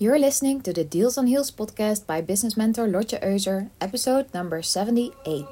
You're 0.00 0.18
listening 0.18 0.62
to 0.62 0.72
the 0.72 0.82
Deals 0.82 1.18
on 1.18 1.26
Heels 1.26 1.50
podcast 1.50 2.06
by 2.06 2.22
business 2.22 2.56
mentor 2.56 2.88
Lotje 2.88 3.20
Euser, 3.20 3.68
episode 3.82 4.32
number 4.32 4.62
78. 4.62 5.44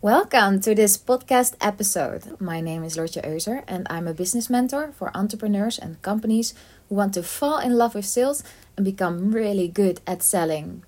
Welcome 0.00 0.60
to 0.64 0.74
this 0.74 0.96
podcast 0.96 1.52
episode. 1.60 2.40
My 2.40 2.62
name 2.62 2.82
is 2.82 2.96
Lotje 2.96 3.20
Euser 3.20 3.62
and 3.68 3.86
I'm 3.90 4.08
a 4.08 4.14
business 4.14 4.48
mentor 4.48 4.92
for 4.96 5.14
entrepreneurs 5.14 5.78
and 5.78 6.00
companies 6.00 6.54
who 6.88 6.94
want 6.94 7.12
to 7.12 7.22
fall 7.22 7.58
in 7.58 7.76
love 7.76 7.94
with 7.94 8.06
sales 8.06 8.42
and 8.74 8.86
become 8.86 9.32
really 9.32 9.68
good 9.68 10.00
at 10.06 10.22
selling. 10.22 10.80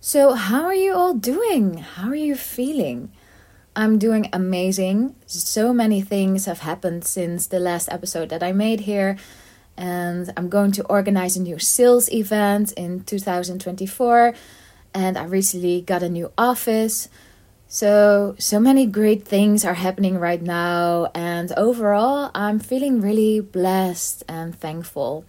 So, 0.00 0.34
how 0.34 0.64
are 0.66 0.74
you 0.74 0.94
all 0.94 1.14
doing? 1.14 1.78
How 1.78 2.08
are 2.08 2.14
you 2.14 2.36
feeling? 2.36 3.10
I'm 3.74 3.98
doing 3.98 4.28
amazing. 4.32 5.16
So 5.26 5.72
many 5.72 6.00
things 6.00 6.44
have 6.44 6.60
happened 6.60 7.04
since 7.04 7.46
the 7.46 7.58
last 7.58 7.88
episode 7.90 8.28
that 8.28 8.42
I 8.42 8.52
made 8.52 8.80
here, 8.80 9.16
and 9.76 10.32
I'm 10.36 10.48
going 10.48 10.72
to 10.72 10.84
organize 10.84 11.36
a 11.36 11.42
new 11.42 11.58
sales 11.58 12.12
event 12.12 12.72
in 12.72 13.04
2024. 13.04 14.34
And 14.94 15.18
I 15.18 15.24
recently 15.24 15.80
got 15.80 16.02
a 16.02 16.08
new 16.08 16.30
office. 16.38 17.08
So, 17.66 18.36
so 18.38 18.60
many 18.60 18.86
great 18.86 19.26
things 19.26 19.64
are 19.64 19.74
happening 19.74 20.18
right 20.18 20.42
now, 20.42 21.10
and 21.14 21.50
overall, 21.52 22.30
I'm 22.34 22.60
feeling 22.60 23.00
really 23.00 23.40
blessed 23.40 24.22
and 24.28 24.54
thankful. 24.54 25.24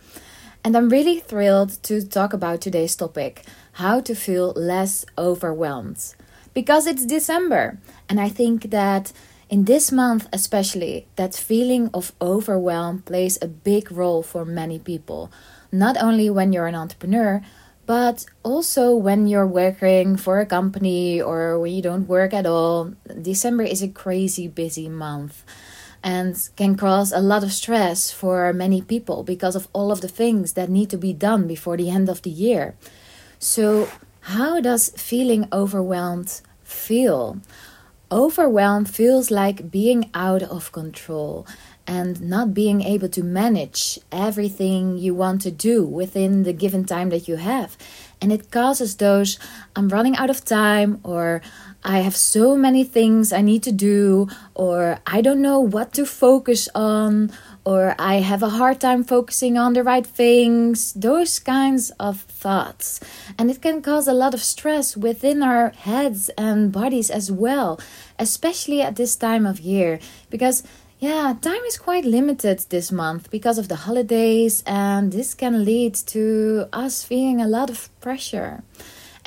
And 0.63 0.75
I'm 0.75 0.89
really 0.89 1.19
thrilled 1.19 1.81
to 1.83 2.05
talk 2.05 2.33
about 2.33 2.61
today's 2.61 2.95
topic 2.95 3.43
how 3.77 3.99
to 3.99 4.15
feel 4.15 4.53
less 4.55 5.05
overwhelmed. 5.19 6.15
Because 6.55 6.87
it's 6.87 7.05
December, 7.05 7.77
and 8.09 8.19
I 8.19 8.27
think 8.27 8.71
that 8.71 9.13
in 9.51 9.65
this 9.65 9.91
month, 9.91 10.27
especially, 10.33 11.05
that 11.15 11.35
feeling 11.35 11.91
of 11.93 12.11
overwhelm 12.19 13.03
plays 13.03 13.37
a 13.39 13.47
big 13.47 13.91
role 13.91 14.23
for 14.23 14.43
many 14.45 14.79
people. 14.79 15.31
Not 15.71 15.95
only 16.01 16.27
when 16.27 16.51
you're 16.53 16.65
an 16.65 16.73
entrepreneur, 16.73 17.43
but 17.85 18.25
also 18.41 18.95
when 18.95 19.27
you're 19.27 19.45
working 19.45 20.17
for 20.17 20.39
a 20.39 20.45
company 20.47 21.21
or 21.21 21.59
when 21.59 21.71
you 21.71 21.83
don't 21.83 22.07
work 22.07 22.33
at 22.33 22.47
all, 22.47 22.93
December 23.21 23.63
is 23.63 23.83
a 23.83 23.87
crazy 23.87 24.47
busy 24.47 24.89
month 24.89 25.45
and 26.03 26.49
can 26.55 26.75
cause 26.75 27.11
a 27.11 27.19
lot 27.19 27.43
of 27.43 27.53
stress 27.53 28.11
for 28.11 28.51
many 28.53 28.81
people 28.81 29.23
because 29.23 29.55
of 29.55 29.67
all 29.71 29.91
of 29.91 30.01
the 30.01 30.07
things 30.07 30.53
that 30.53 30.67
need 30.67 30.89
to 30.89 30.97
be 30.97 31.13
done 31.13 31.45
before 31.47 31.77
the 31.77 31.91
end 31.91 32.09
of 32.09 32.23
the 32.23 32.29
year. 32.31 32.75
So, 33.39 33.87
how 34.21 34.59
does 34.59 34.89
feeling 34.89 35.47
overwhelmed 35.53 36.41
feel? 36.63 37.39
Overwhelm 38.11 38.85
feels 38.85 39.29
like 39.29 39.69
being 39.69 40.09
out 40.13 40.41
of 40.41 40.71
control 40.71 41.45
and 41.85 42.19
not 42.21 42.53
being 42.53 42.81
able 42.81 43.09
to 43.09 43.23
manage 43.23 43.99
everything 44.11 44.97
you 44.97 45.13
want 45.13 45.41
to 45.41 45.51
do 45.51 45.85
within 45.85 46.43
the 46.43 46.53
given 46.53 46.83
time 46.83 47.09
that 47.09 47.27
you 47.27 47.35
have. 47.35 47.77
And 48.19 48.31
it 48.31 48.49
causes 48.49 48.95
those 48.97 49.37
I'm 49.75 49.89
running 49.89 50.17
out 50.17 50.29
of 50.29 50.43
time, 50.43 50.99
or 51.03 51.41
I 51.83 51.99
have 51.99 52.15
so 52.15 52.57
many 52.57 52.83
things 52.83 53.31
I 53.31 53.41
need 53.41 53.61
to 53.63 53.71
do, 53.71 54.27
or 54.55 54.99
I 55.05 55.21
don't 55.21 55.41
know 55.41 55.59
what 55.59 55.93
to 55.93 56.05
focus 56.05 56.67
on, 56.73 57.31
or 57.67 57.95
I 57.99 58.21
have 58.21 58.43
a 58.43 58.55
hard 58.59 58.79
time 58.79 59.03
focusing 59.03 59.57
on 59.57 59.73
the 59.73 59.83
right 59.83 60.07
things, 60.07 60.93
those 60.93 61.37
kinds 61.37 61.91
of 61.99 62.21
thoughts. 62.21 63.01
And 63.37 63.51
it 63.51 63.61
can 63.61 63.81
cause 63.81 64.07
a 64.07 64.13
lot 64.13 64.33
of 64.33 64.41
stress 64.41 64.95
within 64.95 65.43
our 65.43 65.71
heads 65.71 66.29
and 66.37 66.71
bodies 66.71 67.09
as 67.11 67.29
well, 67.29 67.77
especially 68.17 68.81
at 68.81 68.95
this 68.95 69.17
time 69.17 69.45
of 69.45 69.59
year, 69.59 69.99
because 70.29 70.63
yeah, 70.99 71.35
time 71.41 71.61
is 71.67 71.77
quite 71.77 72.05
limited 72.05 72.59
this 72.69 72.89
month 72.89 73.29
because 73.29 73.57
of 73.57 73.67
the 73.67 73.75
holidays, 73.75 74.63
and 74.65 75.11
this 75.11 75.33
can 75.33 75.65
lead 75.65 75.93
to 76.15 76.69
us 76.71 77.03
feeling 77.03 77.41
a 77.41 77.49
lot 77.49 77.69
of 77.69 77.89
pressure. 77.99 78.63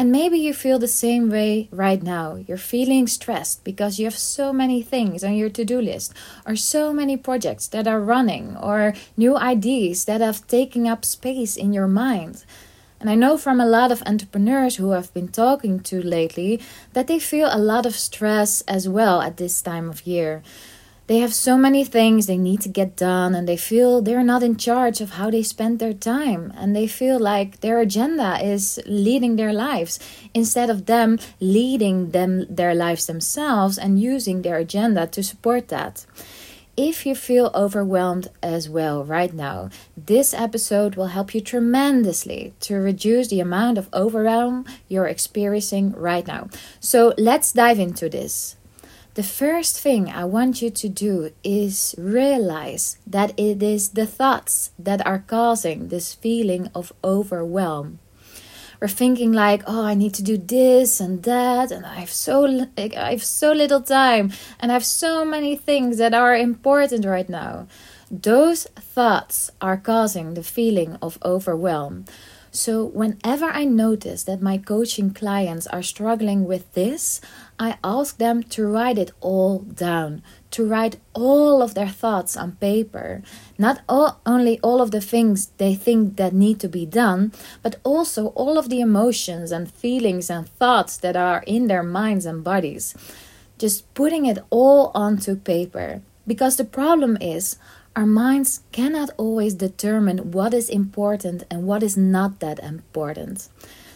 And 0.01 0.11
maybe 0.11 0.39
you 0.39 0.55
feel 0.55 0.79
the 0.79 0.89
same 0.89 1.29
way 1.29 1.69
right 1.71 2.03
now. 2.03 2.37
You're 2.37 2.57
feeling 2.57 3.07
stressed 3.07 3.65
because 3.65 3.99
you 3.99 4.07
have 4.07 4.17
so 4.17 4.51
many 4.51 4.81
things 4.81 5.23
on 5.23 5.35
your 5.35 5.51
to 5.51 5.63
do 5.63 5.79
list, 5.79 6.15
or 6.47 6.57
so 6.57 6.91
many 6.91 7.19
projects 7.19 7.69
that 7.69 7.87
are 7.87 8.01
running, 8.01 8.57
or 8.57 8.95
new 9.19 9.37
ideas 9.37 10.07
that 10.07 10.23
have 10.23 10.47
taken 10.47 10.87
up 10.87 11.05
space 11.05 11.55
in 11.55 11.75
your 11.75 11.87
mind. 11.87 12.47
And 12.99 13.11
I 13.11 13.15
know 13.15 13.37
from 13.37 13.61
a 13.61 13.67
lot 13.67 13.93
of 13.93 14.03
entrepreneurs 14.07 14.77
who 14.77 14.95
I've 14.95 15.13
been 15.13 15.29
talking 15.29 15.81
to 15.81 16.01
lately 16.01 16.63
that 16.95 17.07
they 17.07 17.19
feel 17.19 17.51
a 17.53 17.61
lot 17.61 17.85
of 17.85 17.95
stress 17.95 18.63
as 18.63 18.89
well 18.89 19.21
at 19.21 19.37
this 19.37 19.61
time 19.61 19.91
of 19.91 20.07
year 20.07 20.43
they 21.11 21.19
have 21.19 21.35
so 21.35 21.59
many 21.59 21.83
things 21.83 22.27
they 22.29 22.39
need 22.39 22.61
to 22.61 22.69
get 22.69 22.95
done 22.95 23.35
and 23.35 23.49
they 23.49 23.57
feel 23.57 24.01
they're 24.01 24.23
not 24.23 24.45
in 24.45 24.57
charge 24.57 25.01
of 25.01 25.11
how 25.19 25.29
they 25.29 25.43
spend 25.43 25.81
their 25.81 25.93
time 25.93 26.53
and 26.57 26.77
they 26.77 26.87
feel 26.87 27.19
like 27.19 27.59
their 27.63 27.81
agenda 27.81 28.39
is 28.41 28.79
leading 28.87 29.35
their 29.35 29.53
lives 29.53 29.99
instead 30.35 30.71
of 30.71 30.87
them 30.87 31.19
leading 31.41 32.13
them 32.13 32.47
their 32.49 32.77
lives 32.77 33.07
themselves 33.07 33.77
and 33.77 34.01
using 34.01 34.43
their 34.43 34.59
agenda 34.59 35.05
to 35.05 35.21
support 35.21 35.67
that 35.67 36.07
if 36.77 37.05
you 37.05 37.17
feel 37.17 37.51
overwhelmed 37.57 38.29
as 38.43 38.69
well 38.69 39.05
right 39.05 39.35
now, 39.35 39.69
this 39.97 40.33
episode 40.33 40.95
will 40.95 41.09
help 41.09 41.35
you 41.35 41.41
tremendously 41.41 42.55
to 42.61 42.77
reduce 42.77 43.29
the 43.29 43.41
amount 43.41 43.77
of 43.77 43.93
overwhelm 43.93 44.65
you're 44.89 45.09
experiencing 45.09 45.93
right 45.93 46.27
now. 46.27 46.49
So 46.79 47.13
let's 47.19 47.53
dive 47.53 47.81
into 47.81 48.09
this. 48.09 48.57
The 49.15 49.23
first 49.25 49.81
thing 49.81 50.09
I 50.09 50.25
want 50.25 50.63
you 50.63 50.71
to 50.71 50.89
do 50.89 51.33
is 51.43 51.97
realize 51.99 52.97
that 53.05 53.35
it 53.37 53.61
is 53.61 53.91
the 53.91 54.07
thoughts 54.07 54.71
that 54.79 55.05
are 55.05 55.25
causing 55.27 55.89
this 55.89 56.15
feeling 56.15 56.71
of 56.77 56.93
overwhelm. 57.03 57.99
We're 58.81 58.87
thinking 58.87 59.33
like, 59.33 59.65
"Oh, 59.67 59.83
I 59.85 59.95
need 59.95 60.15
to 60.15 60.23
do 60.23 60.39
this 60.39 61.01
and 61.01 61.25
that, 61.25 61.73
and 61.73 61.85
I 61.85 61.97
have 62.01 62.13
so 62.13 62.47
I 62.79 63.11
have 63.11 63.25
so 63.25 63.53
little 63.53 63.83
time, 63.83 64.31
and 64.61 64.71
I 64.71 64.75
have 64.75 64.87
so 64.87 65.25
many 65.25 65.57
things 65.57 65.99
that 65.99 66.15
are 66.15 66.37
important 66.37 67.05
right 67.05 67.29
now." 67.29 67.67
Those 68.11 68.69
thoughts 68.95 69.51
are 69.61 69.77
causing 69.77 70.35
the 70.35 70.45
feeling 70.45 70.97
of 71.03 71.19
overwhelm. 71.25 72.05
So, 72.53 72.85
whenever 72.85 73.45
I 73.45 73.65
notice 73.65 74.25
that 74.25 74.43
my 74.43 74.59
coaching 74.59 75.15
clients 75.15 75.69
are 75.69 75.85
struggling 75.85 76.47
with 76.47 76.73
this, 76.73 77.21
I 77.61 77.79
ask 77.85 78.19
them 78.19 78.43
to 78.43 78.67
write 78.67 78.99
it 78.99 79.13
all 79.21 79.61
down, 79.61 80.23
to 80.51 80.67
write 80.67 80.97
all 81.15 81.63
of 81.63 81.75
their 81.75 81.89
thoughts 81.89 82.37
on 82.37 82.57
paper. 82.57 83.23
Not 83.57 83.83
all, 83.89 84.21
only 84.27 84.59
all 84.63 84.83
of 84.83 84.91
the 84.91 85.01
things 85.01 85.47
they 85.59 85.77
think 85.77 86.17
that 86.17 86.33
need 86.33 86.59
to 86.61 86.69
be 86.69 86.87
done, 86.87 87.33
but 87.63 87.77
also 87.85 88.29
all 88.29 88.59
of 88.59 88.69
the 88.69 88.81
emotions 88.81 89.53
and 89.53 89.71
feelings 89.71 90.29
and 90.29 90.49
thoughts 90.49 90.97
that 90.97 91.15
are 91.15 91.45
in 91.47 91.69
their 91.69 91.85
minds 91.85 92.27
and 92.27 92.43
bodies. 92.43 92.97
Just 93.59 93.95
putting 93.95 94.27
it 94.27 94.39
all 94.51 94.91
onto 94.93 95.37
paper. 95.37 96.03
Because 96.27 96.57
the 96.57 96.65
problem 96.65 97.17
is, 97.21 97.59
our 97.97 98.07
minds 98.07 98.61
cannot 98.73 99.11
always 99.17 99.55
determine 99.55 100.31
what 100.31 100.55
is 100.55 100.69
important 100.69 101.43
and 101.51 101.67
what 101.67 101.83
is 101.83 101.97
not 101.97 102.41
that 102.41 102.59
important. 102.61 103.49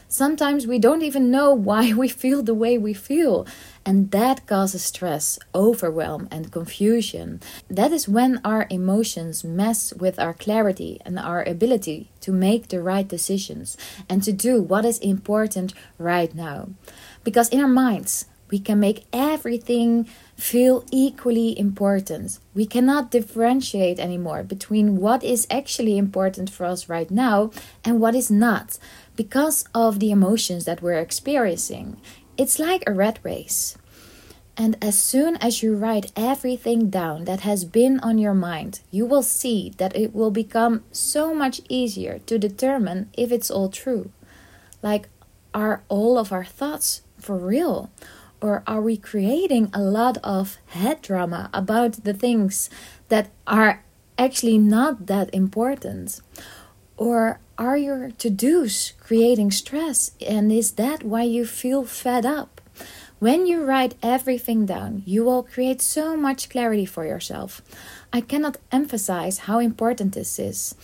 Sometimes 0.09 0.66
we 0.66 0.78
don't 0.78 1.03
even 1.03 1.31
know 1.31 1.53
why 1.53 1.93
we 1.93 2.09
feel 2.09 2.43
the 2.43 2.54
way 2.54 2.78
we 2.78 2.94
feel, 2.94 3.47
and 3.84 4.10
that 4.10 4.47
causes 4.47 4.84
stress, 4.84 5.38
overwhelm, 5.54 6.28
and 6.31 6.53
confusion. 6.53 7.41
That 7.69 7.93
is 7.93 8.09
when 8.09 8.41
our 8.44 8.66
emotions 8.71 9.43
mess 9.43 9.93
with 9.93 10.19
our 10.21 10.34
clarity 10.34 11.00
and 11.04 11.19
our 11.19 11.43
ability 11.43 12.10
to 12.21 12.33
make 12.33 12.69
the 12.69 12.81
right 12.81 13.09
decisions 13.09 13.77
and 14.09 14.22
to 14.22 14.33
do 14.33 14.62
what 14.62 14.84
is 14.84 14.99
important 14.99 15.75
right 15.99 16.33
now. 16.34 16.69
Because 17.25 17.48
in 17.48 17.60
our 17.60 17.69
minds, 17.69 18.27
we 18.54 18.60
can 18.60 18.78
make 18.78 19.04
everything 19.12 20.06
feel 20.36 20.84
equally 20.92 21.59
important. 21.59 22.39
We 22.54 22.66
cannot 22.66 23.10
differentiate 23.10 23.98
anymore 23.98 24.45
between 24.45 24.98
what 24.98 25.24
is 25.24 25.48
actually 25.51 25.98
important 25.98 26.51
for 26.51 26.65
us 26.65 26.89
right 26.89 27.10
now 27.10 27.51
and 27.84 27.98
what 27.98 28.15
is 28.15 28.30
not 28.30 28.78
because 29.16 29.65
of 29.74 29.98
the 29.98 30.12
emotions 30.12 30.66
that 30.66 30.83
we're 30.83 31.01
experiencing. 31.01 31.97
It's 32.39 32.60
like 32.60 32.84
a 32.86 32.92
rat 32.92 33.18
race. 33.24 33.77
And 34.57 34.77
as 34.80 34.97
soon 34.97 35.34
as 35.39 35.60
you 35.65 35.74
write 35.74 36.12
everything 36.15 36.91
down 36.91 37.24
that 37.24 37.41
has 37.41 37.65
been 37.65 37.98
on 38.09 38.18
your 38.18 38.34
mind, 38.34 38.83
you 38.92 39.04
will 39.04 39.24
see 39.24 39.74
that 39.78 39.97
it 39.97 40.15
will 40.15 40.30
become 40.30 40.84
so 40.92 41.34
much 41.34 41.60
easier 41.68 42.21
to 42.28 42.39
determine 42.39 43.10
if 43.18 43.33
it's 43.33 43.50
all 43.50 43.68
true. 43.68 44.12
Like, 44.80 45.09
are 45.53 45.83
all 45.89 46.18
of 46.18 46.30
our 46.30 46.45
thoughts 46.45 47.03
for 47.18 47.36
real? 47.36 47.91
Or 48.45 48.63
are 48.67 48.83
we 48.83 48.99
creating 48.99 49.71
a 49.73 49.81
lot 49.81 50.19
of 50.23 50.59
head 50.67 51.01
drama 51.01 51.49
about 51.55 52.05
the 52.05 52.13
things 52.13 52.69
that 53.09 53.31
are 53.47 53.83
actually 54.19 54.59
not 54.59 55.07
that 55.07 55.33
important? 55.33 56.21
Or 56.99 57.41
Are 57.57 57.79
your 57.79 58.11
to 58.19 58.29
dos 58.31 58.93
creating 58.99 59.51
stress? 59.53 60.11
And 60.21 60.53
is 60.53 60.73
that 60.73 61.05
why 61.05 61.23
you 61.23 61.47
feel 61.47 61.85
fed 61.85 62.27
up? 62.27 62.61
When 63.19 63.47
you 63.47 63.65
write 63.65 63.95
everything 64.03 64.67
down, 64.67 65.03
you 65.07 65.25
will 65.25 65.45
create 65.45 65.81
so 65.81 66.17
much 66.17 66.51
clarity 66.51 66.85
for 66.85 67.07
yourself. 67.07 67.63
I 68.13 68.21
cannot 68.21 68.59
emphasize 68.71 69.47
how 69.47 69.59
important 69.61 70.13
this 70.13 70.39
is. 70.39 70.75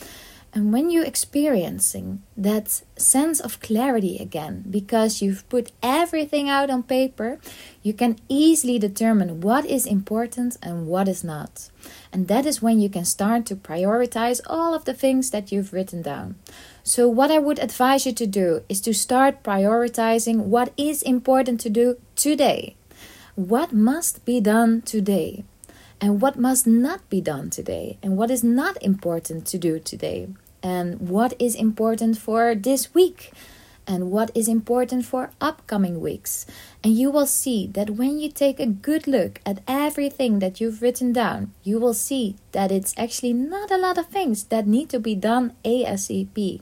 And 0.53 0.73
when 0.73 0.91
you're 0.91 1.05
experiencing 1.05 2.23
that 2.37 2.83
sense 2.97 3.39
of 3.39 3.61
clarity 3.61 4.19
again, 4.19 4.65
because 4.69 5.23
you've 5.23 5.49
put 5.49 5.71
everything 5.81 6.49
out 6.49 6.71
on 6.71 6.83
paper, 6.83 7.39
you 7.85 7.93
can 7.93 8.19
easily 8.29 8.77
determine 8.77 9.41
what 9.41 9.65
is 9.65 9.87
important 9.87 10.57
and 10.61 10.89
what 10.89 11.07
is 11.07 11.23
not. 11.23 11.71
And 12.13 12.27
that 12.27 12.47
is 12.47 12.61
when 12.61 12.81
you 12.81 12.89
can 12.89 13.05
start 13.05 13.47
to 13.47 13.55
prioritize 13.55 14.41
all 14.45 14.75
of 14.75 14.87
the 14.87 14.95
things 14.95 15.31
that 15.31 15.53
you've 15.53 15.73
written 15.73 16.03
down. 16.03 16.35
So, 16.83 17.09
what 17.09 17.31
I 17.31 17.39
would 17.39 17.61
advise 17.61 18.05
you 18.05 18.13
to 18.13 18.27
do 18.27 18.63
is 18.69 18.81
to 18.81 18.93
start 18.93 19.45
prioritizing 19.45 20.47
what 20.47 20.73
is 20.77 21.03
important 21.03 21.61
to 21.61 21.71
do 21.71 21.97
today. 22.17 22.75
What 23.37 23.73
must 23.73 24.25
be 24.25 24.41
done 24.41 24.83
today? 24.83 25.45
And 26.01 26.21
what 26.21 26.39
must 26.39 26.67
not 26.67 27.09
be 27.11 27.21
done 27.21 27.51
today, 27.51 27.99
and 28.03 28.17
what 28.17 28.31
is 28.31 28.43
not 28.43 28.83
important 28.83 29.47
to 29.47 29.59
do 29.59 29.79
today, 29.79 30.29
and 30.63 31.09
what 31.09 31.35
is 31.39 31.55
important 31.55 32.17
for 32.19 32.55
this 32.55 32.95
week, 32.95 33.33
and 33.87 34.11
what 34.11 34.31
is 34.35 34.47
important 34.47 35.05
for 35.05 35.31
upcoming 35.41 36.01
weeks. 36.01 36.47
And 36.85 36.95
you 36.95 37.11
will 37.11 37.27
see 37.27 37.67
that 37.69 37.91
when 37.91 38.21
you 38.21 38.31
take 38.31 38.61
a 38.61 38.67
good 38.67 39.07
look 39.07 39.41
at 39.45 39.63
everything 39.67 40.39
that 40.39 40.61
you've 40.61 40.81
written 40.81 41.13
down, 41.13 41.53
you 41.65 41.79
will 41.81 41.95
see 41.95 42.37
that 42.53 42.71
it's 42.71 42.95
actually 42.97 43.33
not 43.33 43.71
a 43.71 43.79
lot 43.79 43.99
of 43.99 44.07
things 44.07 44.45
that 44.45 44.67
need 44.67 44.89
to 44.91 45.01
be 45.01 45.15
done 45.15 45.55
ASAP. 45.65 46.61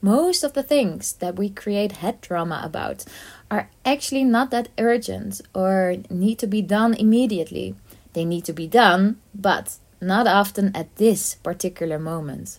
Most 0.00 0.44
of 0.44 0.52
the 0.52 0.62
things 0.62 1.12
that 1.14 1.36
we 1.36 1.48
create 1.48 1.92
head 1.92 2.20
drama 2.20 2.60
about 2.64 3.04
are 3.50 3.70
actually 3.84 4.24
not 4.24 4.50
that 4.50 4.68
urgent 4.78 5.40
or 5.54 5.96
need 6.10 6.38
to 6.38 6.46
be 6.46 6.62
done 6.62 6.94
immediately. 6.94 7.74
They 8.18 8.24
need 8.24 8.46
to 8.46 8.52
be 8.52 8.66
done, 8.66 9.20
but 9.32 9.76
not 10.00 10.26
often 10.26 10.74
at 10.74 10.96
this 10.96 11.36
particular 11.36 12.00
moment. 12.00 12.58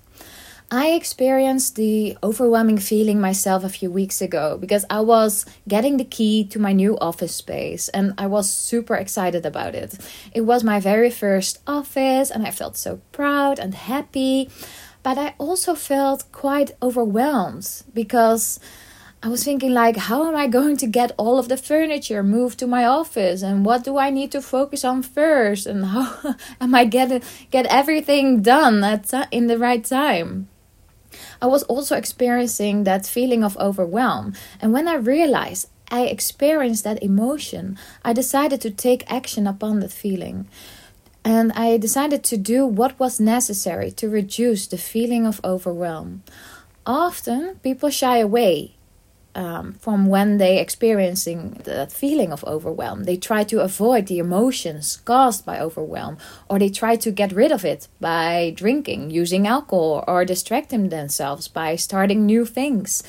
I 0.72 0.92
experienced 0.92 1.76
the 1.76 2.18
overwhelming 2.24 2.78
feeling 2.78 3.20
myself 3.20 3.66
a 3.66 3.76
few 3.78 3.92
weeks 3.92 4.22
ago 4.22 4.58
because 4.58 4.86
I 4.90 5.02
was 5.02 5.46
getting 5.68 5.98
the 5.98 6.06
key 6.06 6.46
to 6.46 6.60
my 6.60 6.72
new 6.72 6.98
office 7.00 7.36
space 7.36 7.90
and 7.90 8.14
I 8.18 8.28
was 8.28 8.50
super 8.50 8.96
excited 8.96 9.46
about 9.46 9.76
it. 9.76 9.98
It 10.34 10.46
was 10.52 10.64
my 10.64 10.80
very 10.80 11.12
first 11.12 11.60
office 11.68 12.32
and 12.32 12.48
I 12.48 12.52
felt 12.52 12.78
so 12.78 13.02
proud 13.12 13.60
and 13.60 13.76
happy, 13.76 14.50
but 15.04 15.18
I 15.18 15.36
also 15.40 15.76
felt 15.76 16.32
quite 16.32 16.72
overwhelmed 16.82 17.84
because 17.94 18.62
I 19.22 19.28
was 19.28 19.44
thinking 19.44 19.74
like 19.74 19.98
how 19.98 20.30
am 20.30 20.36
I 20.36 20.48
going 20.48 20.78
to 20.78 20.88
get 20.88 21.12
all 21.18 21.40
of 21.40 21.50
the 21.50 21.58
furniture 21.58 22.24
moved 22.24 22.58
to 22.60 22.68
my 22.68 22.86
office 22.86 23.42
and 23.42 23.66
what 23.66 23.84
do 23.84 23.98
I 23.98 24.10
need 24.12 24.32
to 24.32 24.42
focus 24.42 24.86
on 24.86 25.04
first 25.04 25.68
and 25.68 25.88
how 25.88 26.36
am 26.62 26.74
I 26.74 26.86
get 26.86 27.22
get 27.52 27.66
everything 27.66 28.42
done 28.42 28.82
at 28.82 29.12
in 29.30 29.48
the 29.48 29.58
right 29.58 29.84
time. 29.84 30.48
I 31.42 31.48
was 31.48 31.64
also 31.64 31.98
experiencing 31.98 32.86
that 32.86 33.06
feeling 33.06 33.44
of 33.44 33.58
overwhelm 33.58 34.36
and 34.62 34.72
when 34.72 34.88
I 34.88 34.96
realized 34.96 35.68
I 35.92 36.06
experienced 36.06 36.86
that 36.86 37.04
emotion, 37.04 37.78
I 38.06 38.14
decided 38.14 38.62
to 38.62 38.72
take 38.72 39.12
action 39.12 39.48
upon 39.48 39.82
that 39.82 39.92
feeling. 39.92 40.48
And 41.26 41.52
I 41.54 41.78
decided 41.78 42.24
to 42.26 42.38
do 42.38 42.66
what 42.66 42.98
was 42.98 43.20
necessary 43.20 43.92
to 43.94 44.08
reduce 44.08 44.68
the 44.68 44.78
feeling 44.78 45.26
of 45.26 45.42
overwhelm. 45.44 46.24
Often 46.86 47.56
people 47.64 47.90
shy 47.90 48.20
away 48.20 48.76
um, 49.40 49.74
from 49.80 50.08
when 50.08 50.38
they 50.38 50.60
experiencing 50.60 51.62
the 51.64 51.88
feeling 51.88 52.34
of 52.34 52.44
overwhelm. 52.44 53.06
They 53.06 53.16
try 53.16 53.46
to 53.46 53.62
avoid 53.62 54.08
the 54.08 54.20
emotions 54.20 54.98
caused 55.06 55.46
by 55.46 55.62
overwhelm, 55.62 56.18
or 56.50 56.60
they 56.60 56.70
try 56.70 56.98
to 56.98 57.10
get 57.10 57.32
rid 57.32 57.52
of 57.54 57.64
it 57.64 57.88
by 58.02 58.52
drinking, 58.54 59.12
using 59.12 59.48
alcohol, 59.48 60.04
or 60.08 60.26
distracting 60.26 60.90
themselves 60.90 61.48
by 61.48 61.78
starting 61.78 62.26
new 62.26 62.44
things. 62.46 63.02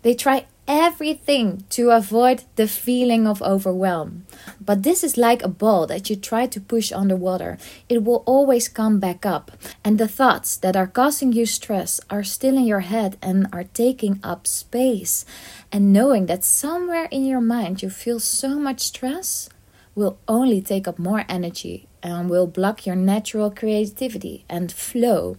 They 0.00 0.14
try 0.14 0.46
everything 0.68 1.64
to 1.70 1.90
avoid 1.90 2.44
the 2.56 2.68
feeling 2.68 3.26
of 3.26 3.42
overwhelm. 3.42 4.26
But 4.60 4.82
this 4.82 5.04
is 5.04 5.16
like 5.16 5.42
a 5.42 5.48
ball 5.48 5.86
that 5.86 6.10
you 6.10 6.16
try 6.16 6.46
to 6.46 6.60
push 6.60 6.92
underwater. 6.92 7.58
It 7.88 8.04
will 8.04 8.22
always 8.26 8.68
come 8.68 8.98
back 8.98 9.24
up. 9.24 9.52
And 9.84 9.98
the 9.98 10.08
thoughts 10.08 10.56
that 10.56 10.76
are 10.76 10.86
causing 10.86 11.32
you 11.32 11.46
stress 11.46 12.00
are 12.10 12.24
still 12.24 12.56
in 12.56 12.64
your 12.64 12.80
head 12.80 13.16
and 13.22 13.46
are 13.52 13.64
taking 13.64 14.20
up 14.22 14.46
space. 14.46 15.24
And 15.70 15.92
knowing 15.92 16.26
that 16.26 16.44
somewhere 16.44 17.08
in 17.10 17.24
your 17.24 17.40
mind 17.40 17.82
you 17.82 17.90
feel 17.90 18.20
so 18.20 18.58
much 18.58 18.80
stress 18.80 19.48
will 19.94 20.18
only 20.28 20.60
take 20.60 20.86
up 20.86 20.98
more 20.98 21.24
energy 21.28 21.88
and 22.02 22.30
will 22.30 22.46
block 22.46 22.86
your 22.86 22.94
natural 22.94 23.50
creativity 23.50 24.44
and 24.48 24.70
flow. 24.70 25.36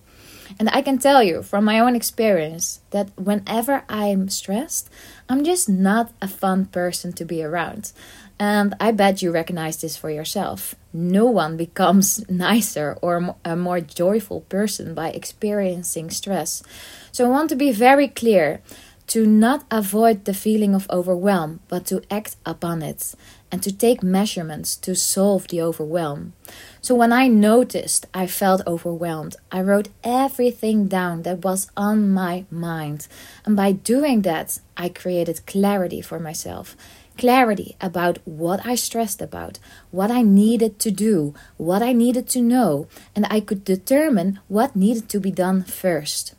And 0.59 0.69
I 0.71 0.81
can 0.81 0.97
tell 0.97 1.21
you 1.21 1.43
from 1.43 1.65
my 1.65 1.79
own 1.79 1.95
experience 1.95 2.81
that 2.91 3.09
whenever 3.17 3.83
I'm 3.89 4.29
stressed, 4.29 4.89
I'm 5.29 5.43
just 5.43 5.67
not 5.67 6.11
a 6.21 6.27
fun 6.27 6.65
person 6.65 7.13
to 7.13 7.25
be 7.25 7.43
around. 7.43 7.91
And 8.39 8.75
I 8.79 8.91
bet 8.91 9.21
you 9.21 9.31
recognize 9.31 9.81
this 9.81 9.97
for 9.97 10.11
yourself. 10.11 10.75
No 10.93 11.25
one 11.25 11.57
becomes 11.57 12.23
nicer 12.29 12.97
or 13.01 13.35
a 13.43 13.55
more 13.55 13.81
joyful 13.81 14.41
person 14.41 14.93
by 14.93 15.09
experiencing 15.09 16.11
stress. 16.11 16.61
So 17.11 17.25
I 17.25 17.29
want 17.29 17.49
to 17.49 17.55
be 17.55 17.71
very 17.71 18.07
clear 18.07 18.61
to 19.07 19.25
not 19.25 19.65
avoid 19.71 20.25
the 20.25 20.33
feeling 20.33 20.75
of 20.75 20.89
overwhelm, 20.89 21.61
but 21.69 21.85
to 21.85 22.01
act 22.11 22.35
upon 22.45 22.81
it 22.81 23.15
and 23.49 23.63
to 23.63 23.71
take 23.71 24.03
measurements 24.03 24.75
to 24.75 24.93
solve 24.95 25.47
the 25.47 25.61
overwhelm. 25.61 26.33
So 26.81 26.93
when 26.93 27.13
I 27.13 27.29
noticed 27.29 28.05
I 28.13 28.27
felt 28.27 28.67
overwhelmed, 28.67 29.37
I 29.51 29.61
wrote 29.61 29.87
everything 30.03 30.87
down 30.87 31.21
that 31.23 31.43
was 31.43 31.71
on 31.77 32.09
my 32.09 32.45
mind. 32.51 33.07
And 33.45 33.55
by 33.55 33.71
doing 33.71 34.23
that, 34.23 34.59
I 34.75 34.89
created 34.89 35.45
clarity 35.45 36.01
for 36.01 36.19
myself. 36.19 36.75
Clarity 37.17 37.77
about 37.81 38.19
what 38.25 38.65
I 38.65 38.75
stressed 38.75 39.21
about, 39.21 39.57
what 39.89 40.11
I 40.11 40.21
needed 40.21 40.77
to 40.79 40.91
do, 40.91 41.33
what 41.55 41.81
I 41.81 41.93
needed 41.93 42.27
to 42.29 42.41
know, 42.41 42.87
and 43.15 43.25
I 43.29 43.39
could 43.39 43.63
determine 43.63 44.39
what 44.47 44.75
needed 44.75 45.09
to 45.09 45.19
be 45.19 45.31
done 45.31 45.63
first. 45.63 46.35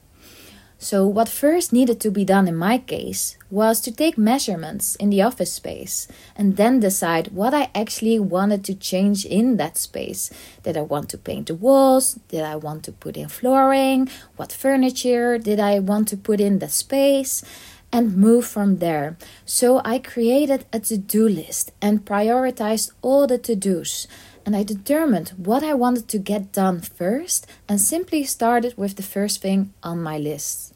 So, 0.80 1.08
what 1.08 1.28
first 1.28 1.72
needed 1.72 1.98
to 2.02 2.10
be 2.10 2.24
done 2.24 2.46
in 2.46 2.54
my 2.54 2.78
case 2.78 3.36
was 3.50 3.80
to 3.80 3.90
take 3.90 4.16
measurements 4.16 4.94
in 4.94 5.10
the 5.10 5.22
office 5.22 5.52
space 5.52 6.06
and 6.36 6.56
then 6.56 6.78
decide 6.78 7.32
what 7.32 7.52
I 7.52 7.68
actually 7.74 8.20
wanted 8.20 8.64
to 8.66 8.76
change 8.76 9.26
in 9.26 9.56
that 9.56 9.76
space. 9.76 10.30
Did 10.62 10.76
I 10.76 10.82
want 10.82 11.08
to 11.10 11.18
paint 11.18 11.48
the 11.48 11.56
walls? 11.56 12.20
Did 12.28 12.42
I 12.42 12.54
want 12.54 12.84
to 12.84 12.92
put 12.92 13.16
in 13.16 13.28
flooring? 13.28 14.08
What 14.36 14.52
furniture 14.52 15.36
did 15.36 15.58
I 15.58 15.80
want 15.80 16.06
to 16.08 16.16
put 16.16 16.40
in 16.40 16.60
the 16.60 16.68
space? 16.68 17.42
And 17.90 18.16
move 18.16 18.46
from 18.46 18.78
there. 18.78 19.16
So, 19.46 19.80
I 19.84 19.98
created 19.98 20.66
a 20.72 20.78
to 20.78 20.96
do 20.96 21.28
list 21.28 21.72
and 21.82 22.04
prioritized 22.04 22.92
all 23.02 23.26
the 23.26 23.38
to 23.38 23.56
dos 23.56 24.06
and 24.44 24.56
I 24.56 24.62
determined 24.62 25.30
what 25.36 25.62
I 25.62 25.74
wanted 25.74 26.08
to 26.08 26.18
get 26.18 26.52
done 26.52 26.80
first 26.80 27.46
and 27.68 27.80
simply 27.80 28.24
started 28.24 28.76
with 28.76 28.96
the 28.96 29.02
first 29.02 29.40
thing 29.40 29.72
on 29.82 30.02
my 30.02 30.18
list. 30.18 30.74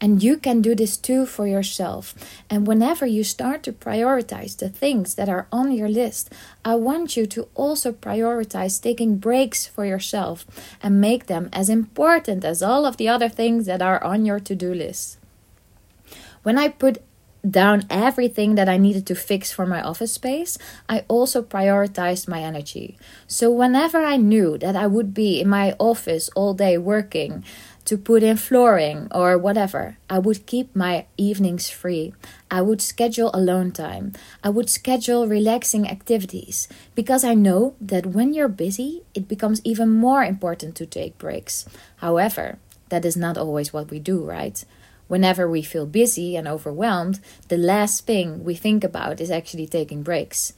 And 0.00 0.22
you 0.22 0.36
can 0.36 0.60
do 0.60 0.74
this 0.74 0.96
too 0.96 1.24
for 1.24 1.46
yourself. 1.46 2.14
And 2.50 2.66
whenever 2.66 3.06
you 3.06 3.24
start 3.24 3.62
to 3.62 3.72
prioritize 3.72 4.56
the 4.56 4.68
things 4.68 5.14
that 5.14 5.28
are 5.28 5.46
on 5.50 5.72
your 5.72 5.88
list, 5.88 6.32
I 6.64 6.74
want 6.74 7.16
you 7.16 7.26
to 7.26 7.48
also 7.54 7.92
prioritize 7.92 8.82
taking 8.82 9.16
breaks 9.16 9.66
for 9.66 9.86
yourself 9.86 10.44
and 10.82 11.00
make 11.00 11.26
them 11.26 11.48
as 11.52 11.70
important 11.70 12.44
as 12.44 12.62
all 12.62 12.84
of 12.84 12.96
the 12.96 13.08
other 13.08 13.28
things 13.28 13.66
that 13.66 13.80
are 13.80 14.02
on 14.02 14.26
your 14.26 14.40
to 14.40 14.54
do 14.54 14.74
list. 14.74 15.18
When 16.42 16.58
I 16.58 16.68
put 16.68 17.02
down 17.48 17.84
everything 17.90 18.54
that 18.54 18.68
I 18.68 18.76
needed 18.76 19.06
to 19.06 19.14
fix 19.14 19.52
for 19.52 19.66
my 19.66 19.82
office 19.82 20.12
space, 20.12 20.58
I 20.88 21.04
also 21.08 21.42
prioritized 21.42 22.28
my 22.28 22.40
energy. 22.40 22.96
So, 23.26 23.50
whenever 23.50 23.98
I 24.02 24.16
knew 24.16 24.56
that 24.58 24.76
I 24.76 24.86
would 24.86 25.12
be 25.12 25.40
in 25.40 25.48
my 25.48 25.74
office 25.78 26.30
all 26.34 26.54
day 26.54 26.78
working 26.78 27.44
to 27.84 27.98
put 27.98 28.22
in 28.22 28.36
flooring 28.36 29.08
or 29.10 29.36
whatever, 29.36 29.98
I 30.08 30.18
would 30.18 30.46
keep 30.46 30.74
my 30.74 31.06
evenings 31.18 31.68
free. 31.68 32.14
I 32.50 32.62
would 32.62 32.80
schedule 32.80 33.30
alone 33.34 33.72
time. 33.72 34.14
I 34.42 34.48
would 34.48 34.70
schedule 34.70 35.28
relaxing 35.28 35.88
activities 35.88 36.66
because 36.94 37.24
I 37.24 37.34
know 37.34 37.74
that 37.80 38.06
when 38.06 38.32
you're 38.32 38.48
busy, 38.48 39.02
it 39.14 39.28
becomes 39.28 39.60
even 39.64 39.90
more 39.90 40.24
important 40.24 40.76
to 40.76 40.86
take 40.86 41.18
breaks. 41.18 41.66
However, 41.96 42.58
that 42.88 43.04
is 43.04 43.16
not 43.16 43.36
always 43.36 43.72
what 43.72 43.90
we 43.90 43.98
do, 43.98 44.24
right? 44.24 44.64
Whenever 45.08 45.48
we 45.48 45.62
feel 45.62 45.86
busy 45.86 46.36
and 46.36 46.48
overwhelmed, 46.48 47.20
the 47.48 47.58
last 47.58 48.06
thing 48.06 48.42
we 48.42 48.54
think 48.54 48.82
about 48.82 49.20
is 49.20 49.30
actually 49.30 49.66
taking 49.66 50.02
breaks. 50.02 50.54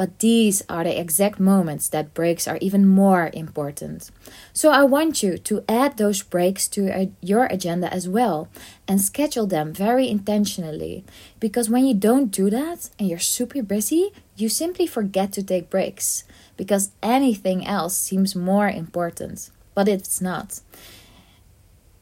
But 0.00 0.20
these 0.20 0.62
are 0.66 0.82
the 0.82 0.98
exact 0.98 1.38
moments 1.38 1.86
that 1.90 2.14
breaks 2.14 2.48
are 2.48 2.56
even 2.62 2.86
more 2.88 3.28
important. 3.34 4.10
So 4.54 4.70
I 4.70 4.82
want 4.82 5.22
you 5.22 5.36
to 5.36 5.62
add 5.68 5.98
those 5.98 6.22
breaks 6.22 6.66
to 6.68 6.90
uh, 6.90 7.06
your 7.20 7.44
agenda 7.44 7.92
as 7.92 8.08
well 8.08 8.48
and 8.88 8.98
schedule 8.98 9.46
them 9.46 9.74
very 9.74 10.08
intentionally. 10.08 11.04
Because 11.38 11.68
when 11.68 11.84
you 11.84 11.92
don't 11.92 12.30
do 12.30 12.48
that 12.48 12.88
and 12.98 13.10
you're 13.10 13.18
super 13.18 13.62
busy, 13.62 14.10
you 14.36 14.48
simply 14.48 14.86
forget 14.86 15.32
to 15.32 15.42
take 15.42 15.68
breaks 15.68 16.24
because 16.56 16.92
anything 17.02 17.66
else 17.66 17.94
seems 17.94 18.34
more 18.34 18.70
important. 18.70 19.50
But 19.74 19.86
it's 19.86 20.22
not 20.22 20.60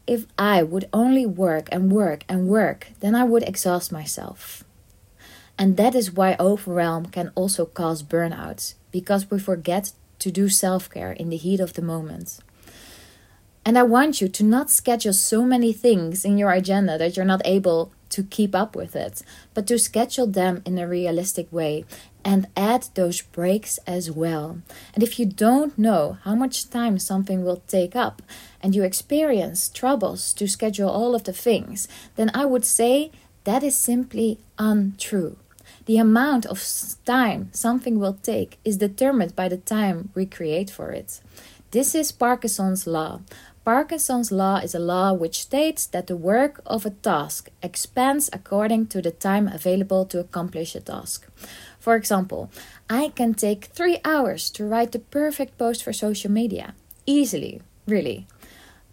if 0.08 0.26
I 0.38 0.62
would 0.62 0.88
only 0.92 1.26
work 1.26 1.68
and 1.70 1.92
work 1.92 2.24
and 2.28 2.48
work, 2.48 2.88
then 3.00 3.14
I 3.14 3.24
would 3.24 3.42
exhaust 3.42 3.92
myself. 3.92 4.64
And 5.58 5.76
that 5.76 5.94
is 5.94 6.12
why 6.12 6.34
overwhelm 6.40 7.06
can 7.06 7.30
also 7.34 7.66
cause 7.66 8.02
burnouts, 8.02 8.74
because 8.90 9.30
we 9.30 9.38
forget 9.38 9.92
to 10.20 10.30
do 10.30 10.48
self 10.48 10.88
care 10.88 11.12
in 11.12 11.28
the 11.28 11.36
heat 11.36 11.60
of 11.60 11.74
the 11.74 11.82
moment. 11.82 12.38
And 13.66 13.76
I 13.76 13.82
want 13.82 14.22
you 14.22 14.28
to 14.28 14.42
not 14.42 14.70
schedule 14.70 15.12
so 15.12 15.44
many 15.44 15.74
things 15.74 16.24
in 16.24 16.38
your 16.38 16.52
agenda 16.52 16.96
that 16.96 17.16
you're 17.16 17.26
not 17.26 17.42
able 17.44 17.92
to 18.08 18.22
keep 18.22 18.54
up 18.54 18.74
with 18.74 18.96
it, 18.96 19.22
but 19.52 19.66
to 19.66 19.78
schedule 19.78 20.26
them 20.26 20.62
in 20.64 20.78
a 20.78 20.88
realistic 20.88 21.52
way 21.52 21.84
and 22.28 22.46
add 22.58 22.86
those 22.94 23.22
breaks 23.22 23.78
as 23.86 24.10
well. 24.10 24.58
And 24.92 25.02
if 25.02 25.18
you 25.18 25.24
don't 25.24 25.78
know 25.78 26.18
how 26.24 26.34
much 26.34 26.68
time 26.68 26.98
something 26.98 27.42
will 27.42 27.62
take 27.66 27.96
up 27.96 28.20
and 28.62 28.74
you 28.74 28.82
experience 28.82 29.70
troubles 29.70 30.34
to 30.34 30.46
schedule 30.46 30.90
all 30.90 31.14
of 31.14 31.24
the 31.24 31.32
things, 31.32 31.88
then 32.16 32.30
I 32.34 32.44
would 32.44 32.66
say 32.66 33.10
that 33.44 33.62
is 33.62 33.74
simply 33.74 34.40
untrue. 34.58 35.38
The 35.86 35.96
amount 35.96 36.44
of 36.44 36.62
time 37.06 37.48
something 37.52 37.98
will 37.98 38.18
take 38.22 38.58
is 38.62 38.76
determined 38.76 39.34
by 39.34 39.48
the 39.48 39.56
time 39.56 40.10
we 40.14 40.26
create 40.26 40.68
for 40.68 40.90
it. 40.90 41.22
This 41.70 41.94
is 41.94 42.12
Parkinson's 42.12 42.86
law. 42.86 43.20
Parkinson's 43.64 44.32
law 44.32 44.56
is 44.56 44.74
a 44.74 44.78
law 44.78 45.12
which 45.12 45.42
states 45.42 45.84
that 45.84 46.06
the 46.06 46.16
work 46.16 46.62
of 46.64 46.86
a 46.86 46.90
task 46.90 47.50
expands 47.62 48.30
according 48.32 48.86
to 48.86 49.02
the 49.02 49.10
time 49.10 49.46
available 49.46 50.06
to 50.06 50.20
accomplish 50.20 50.74
a 50.74 50.80
task. 50.80 51.26
For 51.88 51.96
example, 51.96 52.50
I 52.90 53.08
can 53.16 53.32
take 53.32 53.64
three 53.72 53.96
hours 54.04 54.50
to 54.50 54.66
write 54.66 54.92
the 54.92 54.98
perfect 54.98 55.56
post 55.56 55.82
for 55.82 55.94
social 55.94 56.30
media. 56.30 56.74
Easily, 57.06 57.62
really. 57.86 58.26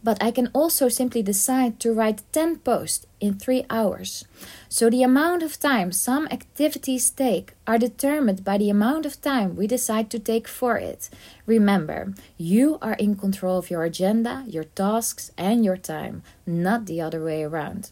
But 0.01 0.23
I 0.23 0.31
can 0.31 0.47
also 0.53 0.87
simply 0.87 1.21
decide 1.21 1.77
to 1.81 1.91
write 1.91 2.23
10 2.31 2.59
posts 2.59 3.05
in 3.19 3.33
three 3.33 3.65
hours. 3.69 4.23
So 4.69 4.89
the 4.89 5.03
amount 5.03 5.43
of 5.43 5.59
time 5.59 5.91
some 5.91 6.29
activities 6.31 7.09
take 7.09 7.55
are 7.67 7.77
determined 7.77 8.45
by 8.45 8.57
the 8.57 8.69
amount 8.69 9.05
of 9.05 9.19
time 9.19 9.57
we 9.57 9.67
decide 9.67 10.09
to 10.11 10.19
take 10.19 10.47
for 10.47 10.77
it. 10.77 11.09
Remember, 11.45 12.13
you 12.37 12.77
are 12.81 12.93
in 12.93 13.17
control 13.17 13.57
of 13.57 13.69
your 13.69 13.83
agenda, 13.83 14.45
your 14.47 14.63
tasks, 14.63 15.31
and 15.37 15.65
your 15.65 15.77
time, 15.77 16.23
not 16.45 16.85
the 16.85 17.01
other 17.01 17.21
way 17.21 17.43
around. 17.43 17.91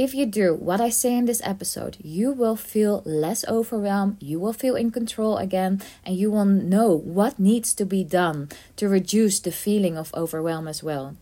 If 0.00 0.14
you 0.14 0.24
do 0.24 0.54
what 0.54 0.80
I 0.80 0.88
say 0.88 1.14
in 1.14 1.26
this 1.26 1.42
episode, 1.44 1.98
you 2.02 2.32
will 2.32 2.56
feel 2.56 3.02
less 3.04 3.44
overwhelmed, 3.46 4.16
you 4.18 4.40
will 4.40 4.54
feel 4.54 4.74
in 4.74 4.90
control 4.90 5.36
again, 5.36 5.82
and 6.06 6.16
you 6.16 6.30
will 6.30 6.46
know 6.46 6.96
what 6.96 7.38
needs 7.38 7.74
to 7.74 7.84
be 7.84 8.02
done 8.02 8.48
to 8.76 8.88
reduce 8.88 9.40
the 9.40 9.52
feeling 9.52 9.98
of 9.98 10.14
overwhelm 10.14 10.66
as 10.68 10.82
well. 10.82 11.16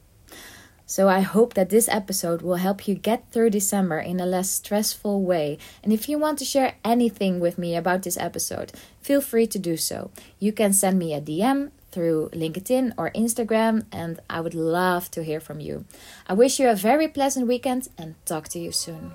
So 0.87 1.09
I 1.09 1.23
hope 1.23 1.55
that 1.55 1.71
this 1.71 1.89
episode 1.89 2.41
will 2.41 2.63
help 2.63 2.87
you 2.87 2.95
get 2.95 3.33
through 3.33 3.51
December 3.51 3.99
in 3.99 4.21
a 4.21 4.27
less 4.27 4.49
stressful 4.49 5.23
way. 5.23 5.59
And 5.83 5.93
if 5.93 6.09
you 6.09 6.17
want 6.17 6.39
to 6.39 6.45
share 6.45 6.77
anything 6.85 7.41
with 7.41 7.59
me 7.59 7.75
about 7.75 8.05
this 8.05 8.17
episode, 8.17 8.71
feel 9.03 9.21
free 9.21 9.49
to 9.49 9.59
do 9.59 9.77
so. 9.77 10.13
You 10.39 10.53
can 10.53 10.73
send 10.73 11.01
me 11.01 11.13
a 11.13 11.21
DM 11.21 11.73
through 11.99 12.31
LinkedIn 12.33 12.93
or 12.97 13.11
Instagram, 13.11 13.85
and 13.91 14.21
I 14.31 14.41
would 14.41 14.55
love 14.55 15.11
to 15.11 15.25
hear 15.25 15.41
from 15.41 15.59
you. 15.59 15.85
I 16.29 16.33
wish 16.33 16.61
you 16.61 16.69
a 16.69 16.77
very 16.77 17.09
pleasant 17.09 17.49
weekend 17.49 17.89
and 17.99 18.15
talk 18.25 18.47
to 18.51 18.61
you 18.61 18.71
soon. 18.71 19.11